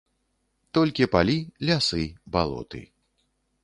[0.77, 1.37] Толькі палі,
[1.71, 2.03] лясы,
[2.37, 2.87] балоты.